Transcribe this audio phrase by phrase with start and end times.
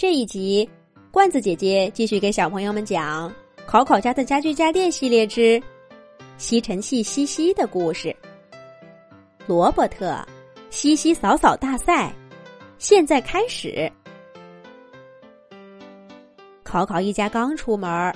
[0.00, 0.66] 这一集，
[1.10, 3.28] 罐子姐姐继续给小朋友们讲
[3.66, 5.62] 《考考家的家具家电系列之
[6.38, 8.08] 吸尘器西西的故事》。
[9.46, 10.18] 罗伯特，
[10.70, 12.10] 西西扫扫大赛，
[12.78, 13.92] 现在开始。
[16.62, 18.10] 考考一家刚出门，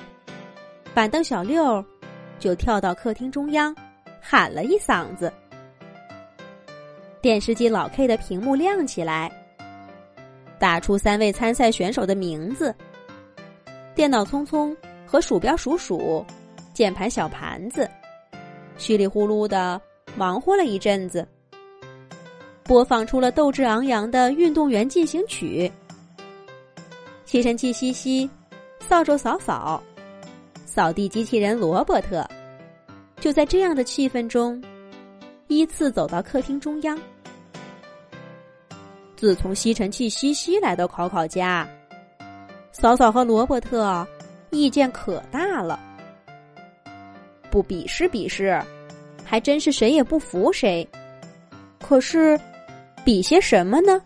[0.91, 1.85] 板凳小六
[2.39, 3.75] 就跳到客厅中央，
[4.19, 5.31] 喊了一嗓子。
[7.21, 9.31] 电视机老 K 的屏幕亮起来，
[10.59, 12.73] 打出三位参赛选手的名字。
[13.93, 14.75] 电脑匆匆
[15.05, 16.25] 和鼠标鼠鼠，
[16.73, 17.89] 键盘小盘子，
[18.77, 19.81] 稀里呼噜的
[20.15, 21.27] 忙活了一阵子，
[22.63, 25.71] 播放出了斗志昂扬的运动员进行曲。
[27.25, 28.29] 吸尘器西西。
[28.87, 29.81] 扫帚扫扫，
[30.63, 32.23] 扫地机器人罗伯特，
[33.19, 34.63] 就在这样的气氛中，
[35.47, 36.95] 依次走到客厅中央。
[39.15, 41.67] 自从吸尘器西西来到考考家，
[42.71, 44.05] 扫扫和罗伯特
[44.49, 45.79] 意见可大了。
[47.49, 48.61] 不比试比试，
[49.23, 50.87] 还真是谁也不服谁。
[51.79, 52.39] 可是，
[53.05, 54.01] 比些什么呢？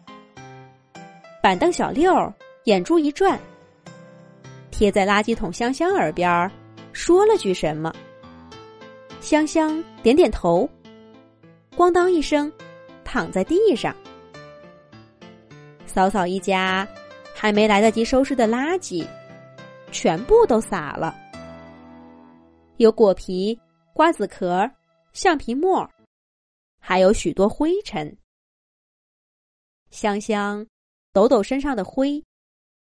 [1.42, 2.32] 板凳小六
[2.66, 3.40] 眼珠一转。
[4.70, 6.50] 贴在垃圾桶香香耳边，
[6.94, 7.92] 说了句什么。
[9.20, 10.70] 香香点点头，
[11.76, 12.52] 咣当一声，
[13.04, 13.96] 躺在地上。
[15.90, 16.88] 扫扫一家
[17.36, 19.06] 还没来得及收拾的垃圾，
[19.92, 21.16] 全部都撒了。
[22.78, 23.60] 有果皮、
[23.92, 24.70] 瓜子壳、
[25.14, 25.90] 橡皮沫，
[26.80, 28.16] 还有许多灰尘。
[29.90, 30.66] 香香
[31.12, 32.24] 抖抖身上的灰，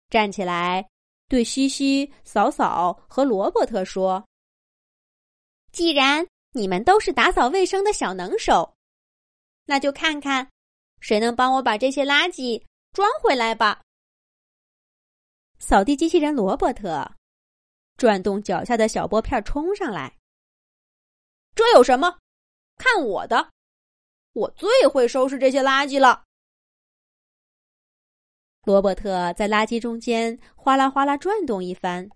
[0.10, 0.88] 站起来。
[1.30, 4.24] 对西西、扫扫和罗伯特说
[5.72, 8.72] ：“既然你们都是打扫卫生的小能手，
[9.66, 10.48] 那就看看
[11.00, 12.62] 谁能帮我把这些垃圾
[12.94, 13.82] 装回来吧。”
[15.60, 17.10] 扫地机器人罗伯特
[17.98, 20.16] 转动脚下的小拨片，冲上来。
[21.56, 22.18] 这有什么？
[22.78, 23.52] 看我的！
[24.34, 26.24] 我最会收拾这些垃圾了。
[28.64, 32.10] 罗伯特在垃圾中间哗啦哗啦转动一番，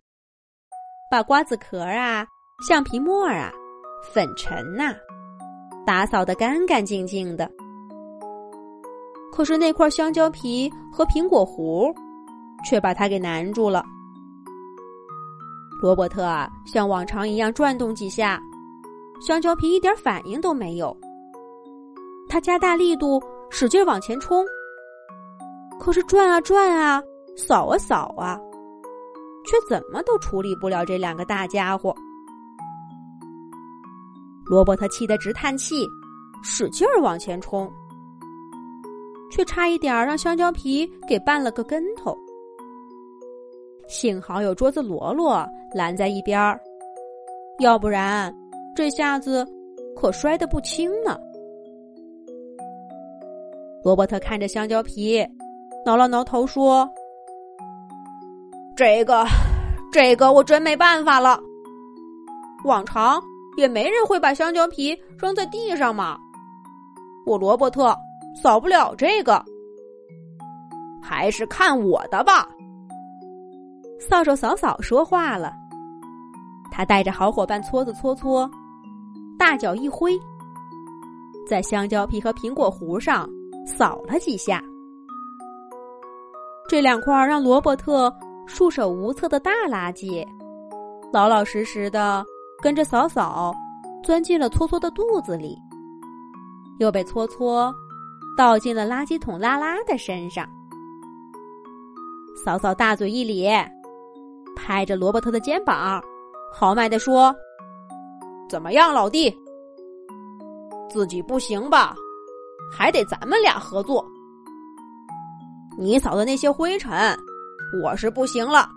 [1.11, 2.25] 把瓜子壳啊、
[2.67, 3.51] 橡皮沫啊、
[4.11, 4.95] 粉尘呐
[5.85, 7.49] 打扫得干干净净的。
[9.37, 11.93] 可是那块香蕉皮和苹果核
[12.65, 13.85] 却把他给难住了。
[15.79, 18.41] 罗伯特啊像往常一样转动几下，
[19.21, 20.97] 香蕉皮一点反应都没有。
[22.27, 23.21] 他加大力度，
[23.51, 24.43] 使劲往前冲。
[25.79, 26.99] 可是转啊转啊，
[27.35, 28.39] 扫啊扫啊，
[29.45, 31.95] 却怎么都处理不了这两个大家伙。
[34.47, 35.87] 罗伯特气得直叹气，
[36.41, 37.71] 使劲儿往前冲，
[39.31, 42.17] 却差一点让香蕉皮给绊了个跟头。
[43.87, 46.59] 幸好有桌子罗罗拦在一边儿，
[47.59, 48.33] 要不然
[48.75, 49.47] 这下子
[49.95, 51.17] 可摔得不轻呢。
[53.83, 55.25] 罗伯特看着香蕉皮。
[55.85, 56.85] 挠了挠头，说
[58.75, 59.25] ：“这个，
[59.89, 61.39] 这个我真没办法了。
[62.65, 63.21] 往常
[63.55, 66.17] 也没人会把香蕉皮扔在地上嘛。
[67.25, 67.95] 我罗伯特
[68.41, 69.43] 扫不了这个，
[71.01, 72.47] 还是看我的吧。”
[73.99, 75.51] 扫帚扫扫说话了，
[76.71, 78.49] 他带着好伙伴搓子搓搓，
[79.37, 80.17] 大脚一挥，
[81.47, 83.27] 在香蕉皮和苹果核上
[83.65, 84.63] 扫了几下。
[86.69, 88.13] 这两块让罗伯特
[88.45, 90.25] 束手无策的大垃圾，
[91.11, 92.23] 老老实实的
[92.61, 93.53] 跟着嫂嫂
[94.03, 95.57] 钻进了搓搓的肚子里，
[96.79, 97.73] 又被搓搓
[98.37, 100.47] 倒进了垃圾桶拉拉的身上。
[102.45, 103.67] 嫂嫂大嘴一咧，
[104.55, 105.99] 拍着罗伯特的肩膀，
[106.53, 107.35] 豪迈的说
[108.47, 109.35] ：“怎么样，老弟？
[110.87, 111.95] 自己不行吧？
[112.71, 114.05] 还得咱们俩合作。”
[115.75, 117.17] 你扫的那些灰尘，
[117.83, 118.69] 我是不行了，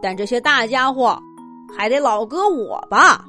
[0.00, 1.18] 但这些大家伙
[1.76, 3.24] 还得老哥我吧。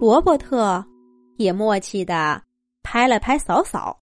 [0.00, 0.84] 罗伯特
[1.36, 2.42] 也默契的
[2.92, 3.98] 拍了拍扫扫，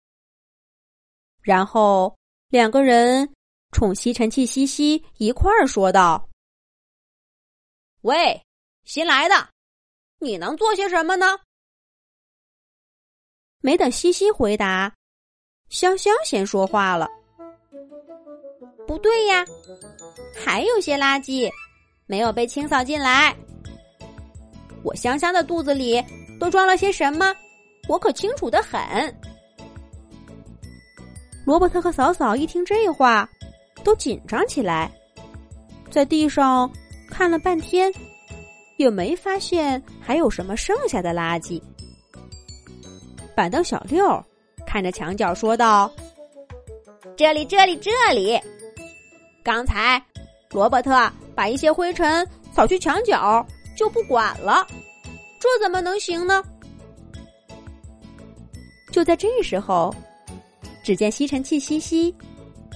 [1.43, 2.17] 然后
[2.49, 3.31] 两个人
[3.71, 6.27] 冲吸尘器西西一块儿说道
[8.01, 8.43] ：“喂，
[8.85, 9.51] 新来的，
[10.21, 11.27] 你能做些什么呢？”
[13.61, 14.91] 没等西西回答。
[15.69, 17.07] 香香先说话了，
[18.87, 19.45] 不对呀，
[20.35, 21.53] 还有些垃圾
[22.07, 23.37] 没有被清扫进来。
[24.83, 26.03] 我香香的肚子里
[26.41, 27.37] 都装了些什么？
[27.89, 28.81] 我可清楚的很。
[31.45, 33.29] 罗伯特和嫂嫂一听这话，
[33.83, 34.93] 都紧张起来，
[35.91, 36.71] 在地上
[37.11, 37.91] 看了半天，
[38.77, 41.61] 也没发现还有什么剩下的垃圾。
[43.35, 44.23] 板凳小六
[44.67, 45.91] 看着墙角说道
[47.17, 48.39] ：“这里，这里，这里！
[49.43, 50.03] 刚才
[50.51, 54.67] 罗伯特把一些灰尘扫去墙角，就不管了，
[55.41, 56.45] 这怎么能行呢？”
[58.91, 59.95] 就在这时候，
[60.83, 62.15] 只见吸尘器吸吸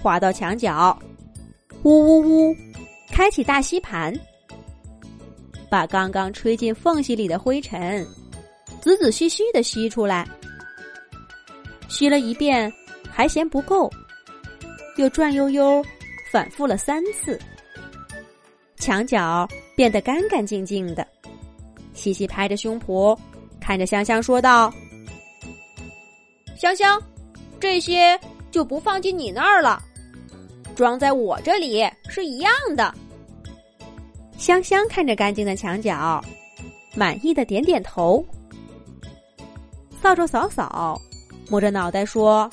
[0.00, 0.96] 滑到墙角，
[1.82, 2.20] 呜呜
[2.50, 2.56] 呜，
[3.10, 4.12] 开启大吸盘，
[5.70, 8.06] 把刚刚吹进缝隙里的灰尘
[8.80, 10.28] 仔仔细细的吸出来。
[11.88, 12.72] 吸了一遍
[13.10, 13.90] 还嫌不够，
[14.96, 15.84] 又转悠悠
[16.30, 17.38] 反复了三次，
[18.76, 21.06] 墙角变得干干净净的。
[21.94, 23.16] 西西拍着胸脯，
[23.60, 24.72] 看着香香说道。
[26.62, 27.02] 香香，
[27.58, 28.16] 这些
[28.52, 29.82] 就不放进你那儿了，
[30.76, 32.94] 装在我这里是一样的。
[34.38, 36.24] 香香看着干净的墙角，
[36.94, 38.24] 满意的点点头。
[40.00, 41.02] 扫帚扫扫，
[41.50, 42.48] 摸着脑袋说：“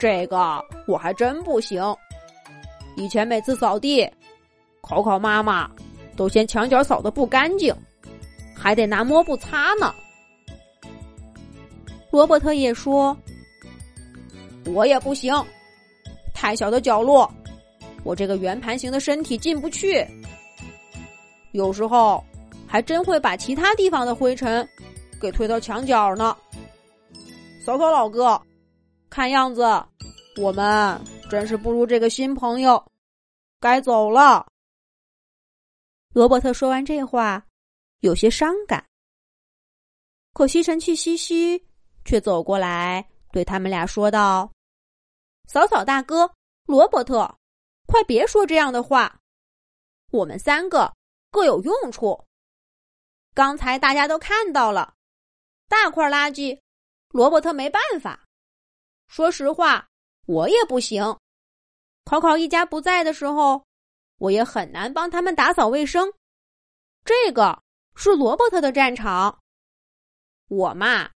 [0.00, 1.84] 这个我还真不行。
[2.96, 4.10] 以前每次扫地，
[4.80, 5.70] 考考妈妈
[6.16, 7.76] 都嫌墙角扫的不干净，
[8.56, 9.94] 还得拿抹布擦呢。”
[12.12, 13.16] 罗伯特也说
[14.72, 15.34] ：“我也不行，
[16.34, 17.28] 太小的角落，
[18.04, 20.06] 我这个圆盘形的身体进不去。
[21.52, 22.22] 有时候
[22.66, 24.68] 还真会把其他地方的灰尘
[25.18, 26.36] 给推到墙角呢。”
[27.64, 28.38] 扫扫老哥，
[29.08, 29.62] 看样子
[30.36, 31.00] 我们
[31.30, 32.84] 真是不如这个新朋友，
[33.58, 34.46] 该走了。
[36.12, 37.42] 罗伯特说完这话，
[38.00, 38.84] 有些伤感。
[40.34, 41.71] 可吸尘器嘻嘻。
[42.04, 44.50] 却走过来，对他们俩说道
[45.48, 46.34] ：“扫扫大哥，
[46.66, 47.38] 罗伯特，
[47.86, 49.20] 快别说这样的话。
[50.10, 50.92] 我们三个
[51.30, 52.24] 各有用处。
[53.34, 54.94] 刚才大家都看到了，
[55.68, 56.60] 大块垃圾，
[57.08, 58.24] 罗伯特没办法。
[59.08, 59.88] 说实话，
[60.26, 61.02] 我也不行。
[62.04, 63.64] 考考一家不在的时候，
[64.18, 66.12] 我也很难帮他们打扫卫生。
[67.04, 67.62] 这个
[67.94, 69.40] 是罗伯特的战场，
[70.48, 71.10] 我嘛。”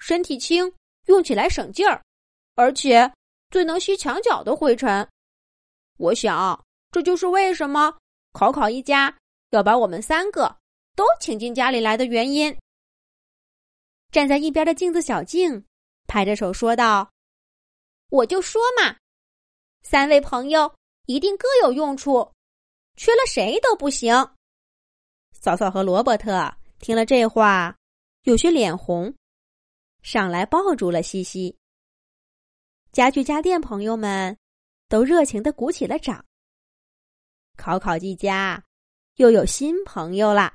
[0.00, 0.72] 身体轻，
[1.06, 2.02] 用起来省劲儿，
[2.56, 3.10] 而且
[3.50, 5.08] 最能吸墙角的灰尘。
[5.98, 7.96] 我想，这就是为什么
[8.32, 9.14] 考考一家
[9.50, 10.56] 要把我们三个
[10.96, 12.56] 都请进家里来的原因。
[14.10, 15.64] 站在一边的镜子小静
[16.08, 17.08] 拍着手说道
[18.10, 18.96] ：“我就说嘛，
[19.82, 20.74] 三位朋友
[21.06, 22.32] 一定各有用处，
[22.96, 24.14] 缺了谁都不行。”
[25.38, 27.76] 嫂嫂和罗伯特听了这话，
[28.22, 29.14] 有些脸红。
[30.02, 31.56] 上来抱住了西西。
[32.92, 34.36] 家具家电朋友们
[34.88, 36.24] 都热情的鼓起了掌。
[37.56, 38.62] 考考一家
[39.16, 40.48] 又有新朋友啦！